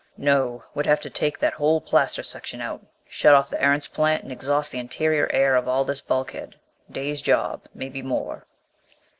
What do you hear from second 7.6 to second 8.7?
maybe more."